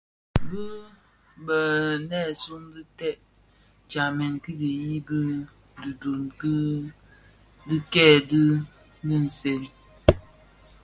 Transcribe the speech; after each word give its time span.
Bi 0.49 0.61
bënèsun 1.45 2.61
dhi 2.73 2.83
ted 2.97 3.17
tsamèn 3.89 4.33
ki 4.43 4.51
dhiyi 4.59 4.93
di 5.07 5.21
dhiňdoon 5.75 6.23
di 6.39 6.53
bikei 7.67 8.17
di 8.29 8.39
dhi 8.47 8.55
di 9.05 9.15
nsèň: 9.25 9.61